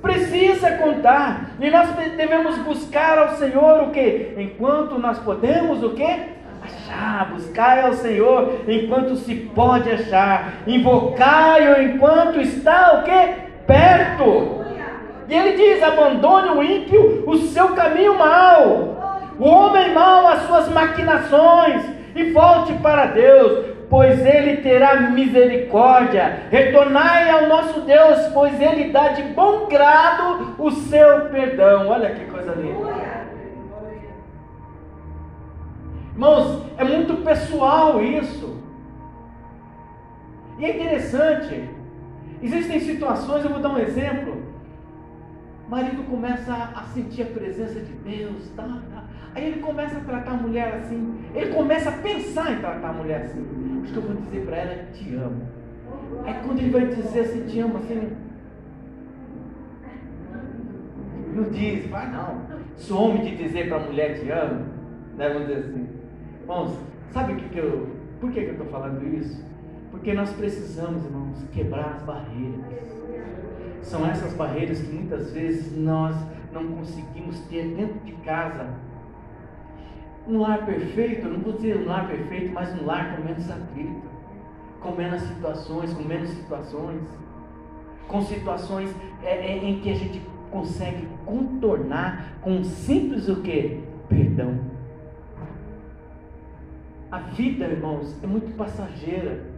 [0.01, 1.51] Precisa contar.
[1.61, 4.35] E nós devemos buscar ao Senhor o que?
[4.39, 6.35] Enquanto nós podemos o que?
[6.63, 13.67] Achar, buscar ao Senhor enquanto se pode achar, invocai-o enquanto está o que?
[13.67, 14.64] Perto.
[15.29, 20.69] E ele diz: abandone o ímpio o seu caminho mau, o homem mau as suas
[20.69, 21.83] maquinações,
[22.15, 23.75] e volte para Deus.
[23.89, 26.47] pois Ele terá misericórdia.
[26.51, 31.89] Retornai ao nosso Deus, pois Ele dá de bom grado o seu perdão.
[31.89, 32.93] Olha que coisa linda.
[36.13, 38.63] Irmãos, é muito pessoal isso.
[40.59, 41.69] E é interessante.
[42.43, 44.54] Existem situações, eu vou dar um exemplo.
[45.69, 49.05] Marido começa a sentir a presença de Deus, tá, tá.
[49.35, 51.19] Aí ele começa a tratar a mulher assim.
[51.35, 53.81] Ele começa a pensar em tratar a mulher assim.
[53.83, 55.43] Acho que eu vou dizer para ela, te amo.
[56.25, 58.17] Aí quando ele vai dizer assim, te amo, assim.
[61.35, 62.43] Não diz, vai não.
[62.77, 64.67] Some de dizer para a mulher te amo.
[65.17, 65.89] Né, vamos dizer assim.
[66.43, 66.79] Irmãos,
[67.11, 67.89] sabe o que, que eu.
[68.21, 69.45] Por que, que eu estou falando isso?
[69.91, 72.94] Porque nós precisamos, irmãos, quebrar as barreiras.
[73.85, 76.17] São essas barreiras que muitas vezes nós
[76.53, 78.75] não conseguimos ter dentro de casa.
[80.27, 84.09] Um lar perfeito, não vou dizer um lar perfeito, mas um lar com menos atrito,
[84.81, 87.03] com menos situações, com menos situações,
[88.09, 90.21] com situações é, é, em que a gente
[90.51, 93.83] consegue contornar com um simples o que?
[94.09, 94.61] Perdão.
[97.11, 99.54] A vida, irmãos, é muito passageira.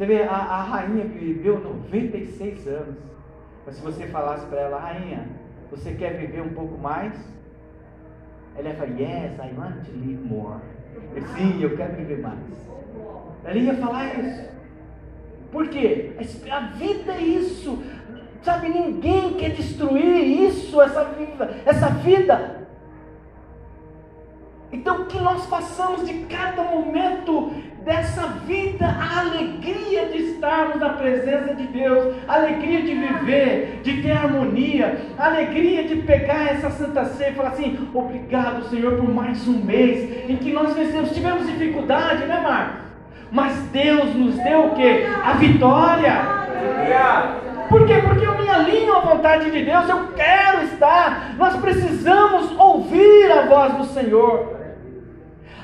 [0.00, 2.96] Você vê, a, a rainha viveu 96 anos.
[3.66, 5.28] Mas se você falasse para ela, rainha,
[5.70, 7.12] você quer viver um pouco mais?
[8.56, 10.60] Ela ia falar, yes, I want to live more.
[11.36, 12.38] Sim, eu quero viver mais.
[13.44, 14.48] Ela ia falar isso.
[15.52, 16.12] Por quê?
[16.50, 17.82] A vida é isso.
[18.42, 22.66] Sabe, ninguém quer destruir isso, essa vida, essa vida.
[24.72, 27.52] Então, que nós façamos de cada momento
[27.84, 34.02] dessa vida a alegria de estarmos na presença de Deus, a alegria de viver, de
[34.02, 39.08] ter harmonia, a alegria de pegar essa santa ceia e falar assim: obrigado, Senhor, por
[39.08, 41.10] mais um mês em que nós vencemos.
[41.12, 42.90] Tivemos dificuldade, né, Marcos?
[43.32, 45.04] Mas Deus nos deu o que?
[45.24, 46.12] A vitória.
[47.68, 47.94] Por quê?
[48.04, 51.34] Porque eu me alinho à vontade de Deus, eu quero estar.
[51.38, 54.59] Nós precisamos ouvir a voz do Senhor.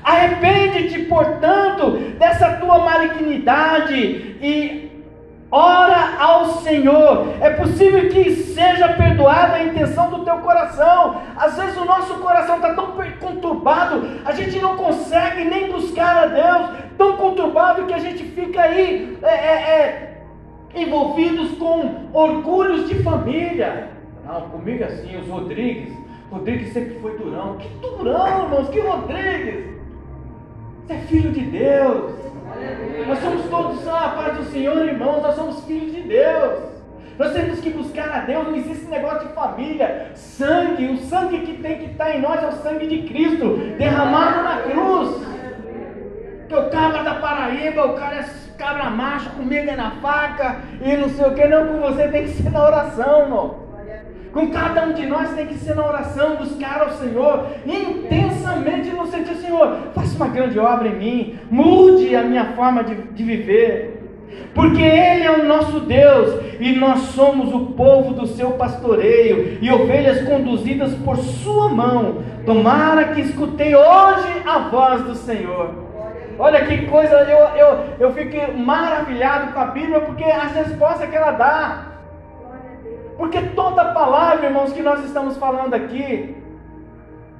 [0.06, 5.04] Arrepende-te, portanto, dessa tua malignidade e
[5.50, 7.34] ora ao Senhor.
[7.40, 11.22] É possível que seja perdoada a intenção do teu coração.
[11.36, 16.26] Às vezes o nosso coração está tão conturbado, a gente não consegue nem buscar a
[16.26, 23.02] Deus, tão conturbado que a gente fica aí é, é, é, envolvidos com orgulhos de
[23.02, 23.88] família.
[24.24, 25.92] Não, comigo é assim, os Rodrigues.
[26.30, 27.56] Rodrigues sempre foi durão.
[27.56, 29.75] Que durão, irmãos, que Rodrigues.
[30.86, 32.14] Você é filho de Deus.
[33.08, 35.20] Nós somos todos a paz do Senhor, irmãos.
[35.20, 36.60] Nós somos filhos de Deus.
[37.18, 38.44] Nós temos que buscar a Deus.
[38.44, 40.12] Não existe negócio de família.
[40.14, 44.44] Sangue, o sangue que tem que estar em nós é o sangue de Cristo derramado
[44.44, 45.26] na cruz.
[46.48, 48.24] Que o cabra da Paraíba, o cara é
[48.56, 51.48] cabra macho, comigo é na faca e não sei o que.
[51.48, 53.65] Não, com você tem que ser na oração, irmão.
[54.36, 59.06] Com cada um de nós tem que ser na oração, buscar ao Senhor intensamente no
[59.06, 63.98] sentido, Senhor, faça uma grande obra em mim, mude a minha forma de, de viver.
[64.54, 69.70] Porque Ele é o nosso Deus e nós somos o povo do seu pastoreio e
[69.70, 72.18] ovelhas conduzidas por Sua mão.
[72.44, 75.70] Tomara que escutei hoje a voz do Senhor.
[76.38, 81.16] Olha que coisa, eu, eu, eu fico maravilhado com a Bíblia porque as respostas que
[81.16, 81.95] ela dá.
[83.16, 86.36] Porque toda palavra, irmãos, que nós estamos falando aqui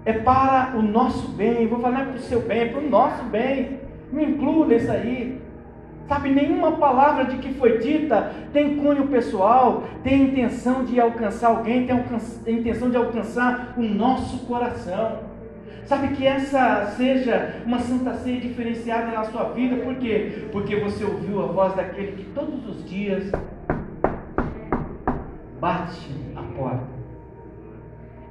[0.05, 1.67] é para o nosso bem.
[1.67, 3.81] Vou falar para o seu bem, é para o nosso bem.
[4.11, 5.41] Me incluo nisso aí.
[6.09, 11.85] Sabe, nenhuma palavra de que foi dita tem cunho pessoal, tem intenção de alcançar alguém,
[11.85, 15.19] tem a intenção de alcançar o nosso coração.
[15.85, 20.47] Sabe que essa seja uma santa ceia diferenciada na sua vida, por quê?
[20.53, 23.31] Porque você ouviu a voz daquele que todos os dias
[25.61, 26.87] bate a porta.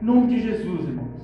[0.02, 1.16] Em nome de Jesus, irmãos.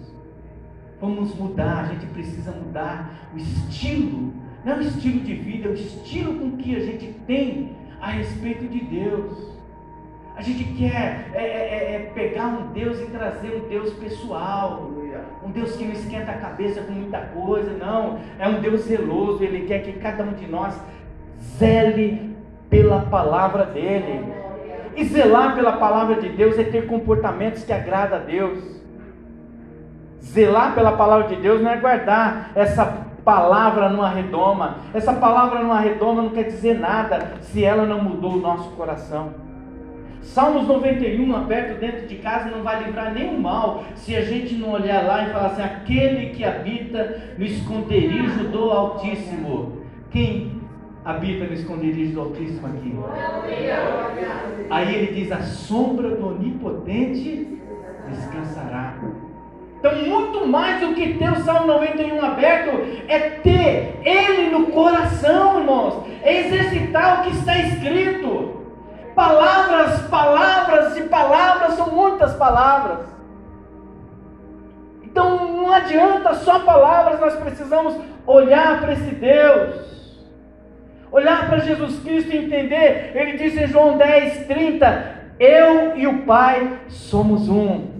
[0.99, 4.33] Vamos mudar, a gente precisa mudar o estilo,
[4.63, 8.11] não é o estilo de vida, é o estilo com que a gente tem a
[8.11, 9.51] respeito de Deus.
[10.35, 14.91] A gente quer é, é, é, é pegar um Deus e trazer um Deus pessoal,
[15.43, 18.19] um Deus que não esquenta a cabeça com muita coisa, não.
[18.39, 20.79] É um Deus zeloso, Ele quer que cada um de nós
[21.57, 22.35] zele
[22.69, 24.40] pela palavra dEle.
[24.95, 28.81] E zelar pela palavra de Deus é ter comportamentos que agradam a Deus.
[30.23, 32.85] Zelar pela palavra de Deus não é guardar essa
[33.23, 34.77] palavra numa redoma.
[34.93, 39.33] Essa palavra numa redoma não quer dizer nada se ela não mudou o nosso coração.
[40.21, 44.71] Salmos 91, aberto dentro de casa, não vai livrar nenhum mal se a gente não
[44.71, 49.81] olhar lá e falar assim: aquele que habita no esconderijo do Altíssimo.
[50.11, 50.60] Quem
[51.03, 52.97] habita no esconderijo do Altíssimo aqui?
[54.69, 57.59] Aí ele diz: a sombra do Onipotente
[58.07, 58.95] descansará.
[59.79, 62.69] Então, muito mais do que ter o Salmo 91 aberto,
[63.07, 66.05] é ter ele no coração, irmãos.
[66.21, 68.61] É exercitar o que está escrito.
[69.15, 73.07] Palavras, palavras e palavras, são muitas palavras.
[75.01, 77.95] Então, não adianta só palavras, nós precisamos
[78.27, 79.90] olhar para esse Deus.
[81.11, 83.11] Olhar para Jesus Cristo e entender.
[83.13, 87.91] Ele diz em João 10, 30: Eu e o Pai somos um.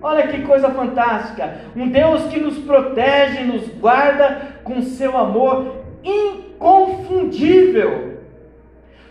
[0.00, 1.54] Olha que coisa fantástica!
[1.74, 8.12] Um Deus que nos protege, nos guarda com seu amor inconfundível.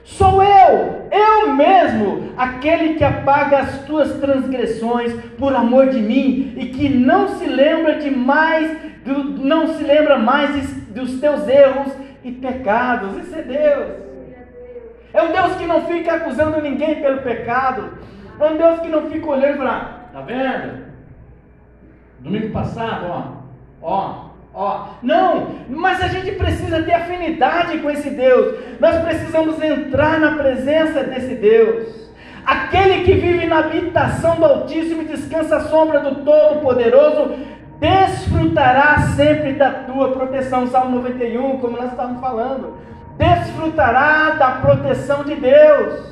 [0.04, 6.66] Sou eu, eu mesmo, aquele que apaga as tuas transgressões por amor de mim e
[6.68, 11.93] que não se lembra de mais, não se lembra mais dos teus erros
[12.24, 13.17] e pecados.
[13.17, 14.11] Esse é Deus.
[15.13, 17.97] É um Deus que não fica acusando ninguém pelo pecado.
[18.39, 20.91] É um Deus que não fica olhando para Tá vendo?
[22.19, 23.24] Domingo passado, ó,
[23.82, 24.88] ó, ó.
[25.01, 28.59] Não, mas a gente precisa ter afinidade com esse Deus.
[28.80, 32.11] Nós precisamos entrar na presença desse Deus.
[32.45, 37.36] Aquele que vive na habitação do Altíssimo e descansa à sombra do Todo-Poderoso,
[37.82, 40.67] desfrutará sempre da tua proteção.
[40.67, 42.77] Salmo 91, como nós estávamos falando.
[43.17, 46.11] Desfrutará da proteção de Deus.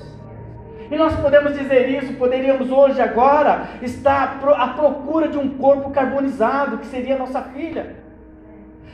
[0.90, 6.80] E nós podemos dizer isso, poderíamos hoje, agora, estar à procura de um corpo carbonizado,
[6.80, 7.96] que seria nossa filha.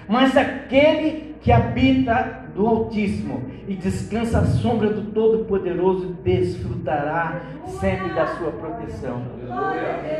[0.05, 8.27] Mas aquele que habita do Altíssimo e descansa à sombra do Todo-Poderoso desfrutará sempre da
[8.27, 9.21] sua proteção.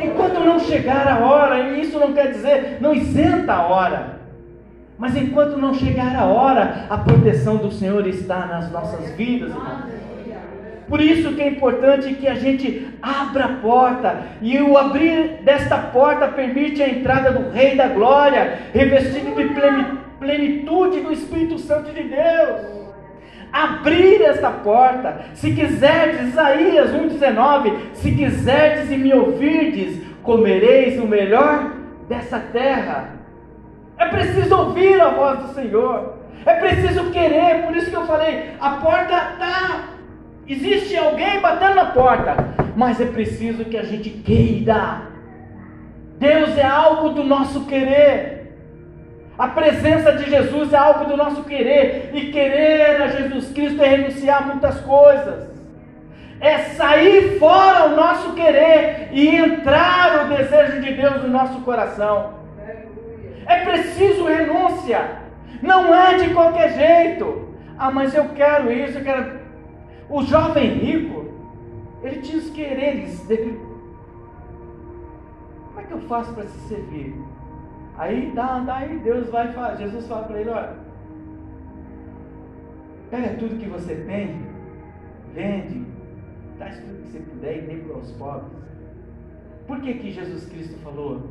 [0.04, 4.20] Enquanto não chegar a hora, e isso não quer dizer não isenta a hora,
[4.98, 9.96] mas enquanto não chegar a hora, a proteção do Senhor está nas nossas vidas, irmãos.
[10.88, 15.78] Por isso que é importante que a gente abra a porta, e o abrir desta
[15.78, 20.05] porta permite a entrada do Rei da Glória, revestido de plenitude
[21.02, 22.86] do Espírito Santo de Deus.
[23.52, 31.72] Abrir esta porta, se quiserdes, Isaías 1,19: se quiserdes e me ouvirdes, comereis o melhor
[32.10, 33.12] dessa terra.
[33.98, 36.16] É preciso ouvir a voz do Senhor,
[36.46, 39.96] é preciso querer, por isso que eu falei: a porta está
[40.48, 42.36] Existe alguém batendo na porta,
[42.76, 45.02] mas é preciso que a gente queira.
[46.20, 48.35] Deus é algo do nosso querer.
[49.38, 52.12] A presença de Jesus é algo do nosso querer.
[52.14, 55.50] E querer a Jesus Cristo é renunciar a muitas coisas.
[56.40, 62.34] É sair fora o nosso querer e entrar o desejo de Deus no nosso coração.
[63.46, 65.24] É preciso renúncia.
[65.62, 67.50] Não é de qualquer jeito.
[67.78, 69.40] Ah, mas eu quero isso, eu quero.
[70.10, 71.26] O jovem rico,
[72.04, 73.60] ele tinha os quereres dele.
[75.68, 77.16] Como é que eu faço para se servir?
[77.98, 80.76] Aí dá, daí Deus vai falar, Jesus fala para ele, olha,
[83.10, 84.42] pega tudo que você tem,
[85.34, 85.86] vende,
[86.58, 88.52] traz tudo que você puder e dê para os pobres.
[89.66, 91.30] Por que, que Jesus Cristo falou?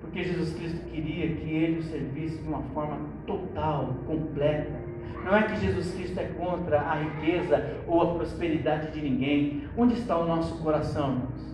[0.00, 4.84] Porque Jesus Cristo queria que ele o servisse de uma forma total, completa.
[5.24, 9.64] Não é que Jesus Cristo é contra a riqueza ou a prosperidade de ninguém.
[9.76, 11.53] Onde está o nosso coração, irmãos?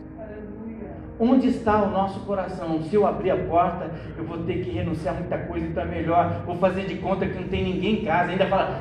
[1.23, 2.83] Onde está o nosso coração?
[2.85, 5.87] Se eu abrir a porta, eu vou ter que renunciar a muita coisa, então é
[5.87, 6.43] melhor.
[6.47, 8.31] Vou fazer de conta que não tem ninguém em casa.
[8.31, 8.81] Ainda fala,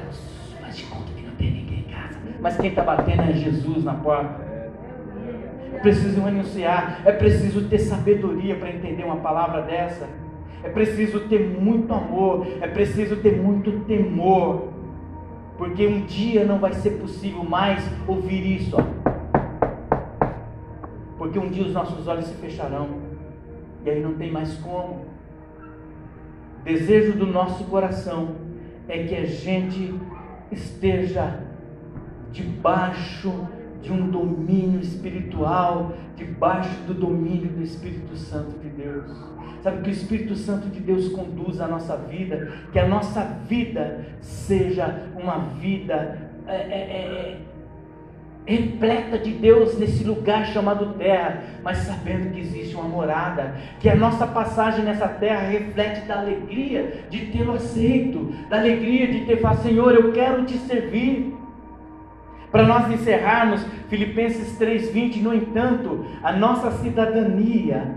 [0.62, 2.18] faz de conta que não tem ninguém em casa.
[2.40, 4.42] Mas quem está batendo é Jesus na porta.
[5.74, 10.08] É preciso renunciar, é preciso ter sabedoria para entender uma palavra dessa.
[10.64, 14.70] É preciso ter muito amor, é preciso ter muito temor
[15.60, 18.78] porque um dia não vai ser possível mais ouvir isso.
[18.78, 18.99] Ó.
[21.30, 22.90] Porque um dia os nossos olhos se fecharão,
[23.86, 25.06] e aí não tem mais como.
[26.64, 28.36] Desejo do nosso coração
[28.88, 29.94] é que a gente
[30.52, 31.40] esteja
[32.32, 33.48] debaixo
[33.80, 39.16] de um domínio espiritual, debaixo do domínio do Espírito Santo de Deus.
[39.62, 44.04] Sabe que o Espírito Santo de Deus conduz a nossa vida, que a nossa vida
[44.20, 47.42] seja uma vida é, é, é,
[48.46, 53.96] repleta de Deus nesse lugar chamado terra, mas sabendo que existe uma morada, que a
[53.96, 59.62] nossa passagem nessa terra reflete da alegria de tê-lo aceito, da alegria de ter falado,
[59.62, 61.36] Senhor, eu quero te servir.
[62.52, 67.96] Para nós encerrarmos, Filipenses 3,20, no entanto, a nossa cidadania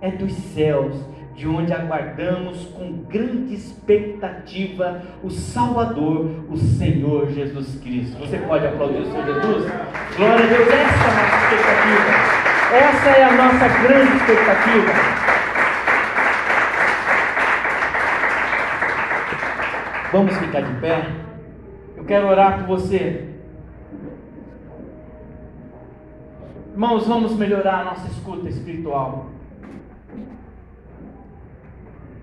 [0.00, 0.96] é dos céus,
[1.34, 8.18] de onde aguardamos com grande expectativa o Salvador, o Senhor Jesus Cristo.
[8.18, 9.72] Você pode aplaudir o Senhor Jesus?
[10.16, 12.42] Glória a Deus, essa é a nossa expectativa.
[12.72, 14.92] Essa é a nossa grande expectativa.
[20.12, 21.06] Vamos ficar de pé?
[21.96, 23.28] Eu quero orar por você.
[26.72, 29.31] Irmãos, vamos melhorar a nossa escuta espiritual.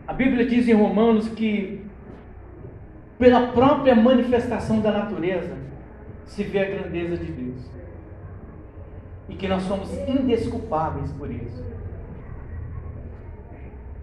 [0.09, 1.85] A Bíblia diz em Romanos que,
[3.19, 5.55] pela própria manifestação da natureza,
[6.25, 7.69] se vê a grandeza de Deus.
[9.29, 11.63] E que nós somos indesculpáveis por isso.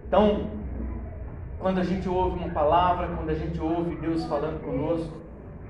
[0.07, 0.49] Então,
[1.59, 5.13] quando a gente ouve uma palavra, quando a gente ouve Deus falando conosco,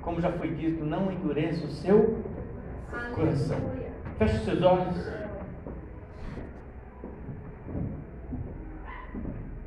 [0.03, 2.23] como já foi dito, não endureça o seu
[3.15, 3.57] coração.
[4.19, 5.26] Feche os seus olhos.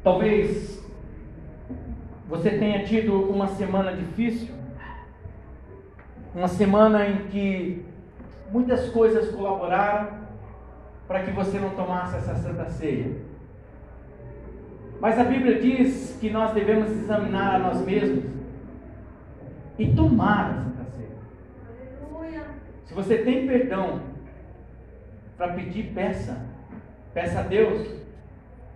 [0.02, 0.82] Talvez
[2.26, 4.54] você tenha tido uma semana difícil,
[6.34, 7.84] uma semana em que
[8.50, 10.20] muitas coisas colaboraram
[11.06, 13.16] para que você não tomasse essa santa ceia.
[15.00, 18.24] Mas a Bíblia diz que nós devemos examinar a nós mesmos
[19.78, 22.44] e tomar a santa ceia.
[22.86, 24.00] Se você tem perdão
[25.36, 26.46] para pedir, peça.
[27.12, 28.00] Peça a Deus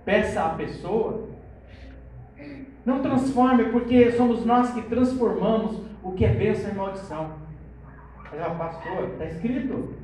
[0.05, 1.29] peça à pessoa.
[2.85, 7.31] Não transforme, porque somos nós que transformamos o que é bênção em maldição.
[8.31, 9.95] Mas, ah, pastor, está escrito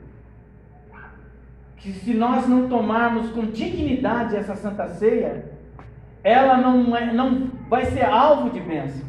[1.76, 5.50] que se nós não tomarmos com dignidade essa santa ceia,
[6.22, 9.08] ela não, é, não vai ser alvo de bênção.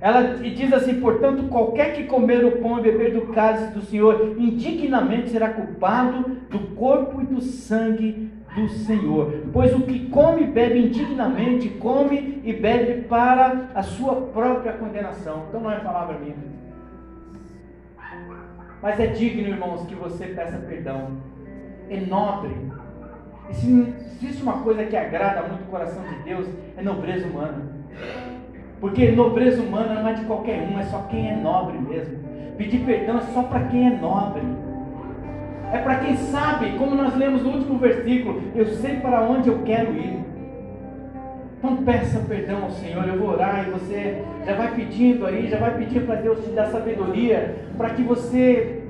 [0.00, 4.36] Ela diz assim: portanto, qualquer que comer o pão e beber do cálice do Senhor
[4.38, 9.44] indignamente será culpado do corpo e do sangue do Senhor.
[9.52, 15.44] Pois o que come e bebe indignamente, come e bebe para a sua própria condenação.
[15.48, 16.34] Então não é palavra minha.
[18.82, 21.10] Mas é digno, irmãos, que você peça perdão.
[21.90, 22.56] É nobre.
[23.50, 23.94] E se
[24.24, 27.62] existe uma coisa que agrada muito o coração de Deus, é nobreza humana.
[28.80, 32.18] Porque nobreza humana não é de qualquer um, é só quem é nobre mesmo.
[32.56, 34.42] Pedir perdão é só para quem é nobre
[35.72, 39.58] é para quem sabe, como nós lemos no último versículo, eu sei para onde eu
[39.64, 40.24] quero ir.
[41.58, 45.58] Então peça perdão ao Senhor, eu vou orar e você já vai pedindo aí, já
[45.58, 48.82] vai pedindo para Deus te dar sabedoria, para que você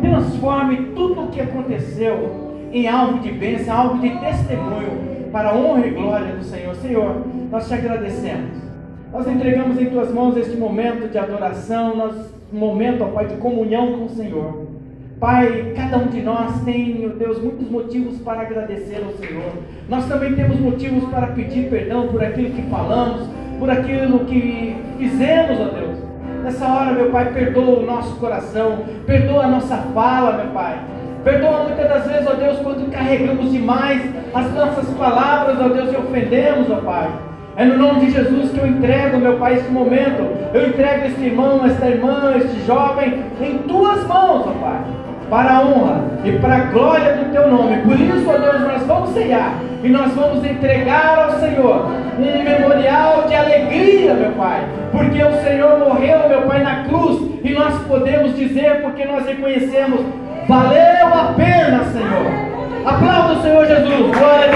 [0.00, 5.86] transforme tudo o que aconteceu em algo de bênção, algo de testemunho, para a honra
[5.86, 6.74] e glória do Senhor.
[6.74, 8.68] Senhor, nós te agradecemos.
[9.12, 13.98] Nós entregamos em tuas mãos este momento de adoração, nosso momento, ó Pai, de comunhão
[13.98, 14.77] com o Senhor.
[15.20, 19.50] Pai, cada um de nós tem, meu Deus, muitos motivos para agradecer ao Senhor.
[19.88, 25.58] Nós também temos motivos para pedir perdão por aquilo que falamos, por aquilo que fizemos,
[25.60, 25.98] ó Deus.
[26.44, 30.78] Nessa hora, meu Pai, perdoa o nosso coração, perdoa a nossa fala, meu Pai.
[31.24, 34.00] Perdoa muitas das vezes, ó Deus, quando carregamos demais
[34.32, 37.10] as nossas palavras, ó Deus, e ofendemos, ó Pai.
[37.56, 40.22] É no nome de Jesus que eu entrego, meu Pai, esse momento.
[40.54, 44.97] Eu entrego este irmão, esta irmã, este jovem em tuas mãos, ó Pai
[45.30, 47.78] para a honra e para a glória do teu nome.
[47.82, 51.86] Por isso, ó Deus, nós vamos ceiar e nós vamos entregar ao Senhor
[52.18, 57.50] um memorial de alegria, meu Pai, porque o Senhor morreu, meu Pai, na cruz e
[57.50, 60.00] nós podemos dizer, porque nós reconhecemos,
[60.48, 62.48] valeu a pena, Senhor.
[62.84, 64.18] Aplauda o Senhor Jesus.
[64.18, 64.48] Glória